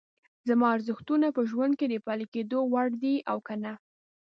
زما 0.47 0.67
ارزښتونه 0.75 1.27
په 1.35 1.41
ژوند 1.49 1.73
کې 1.79 1.85
د 1.89 1.95
پلي 2.05 2.25
کېدو 2.33 2.59
وړ 2.73 2.87
دي 3.03 3.15
او 3.31 3.37
که 3.47 3.55
نه؟ 3.63 3.73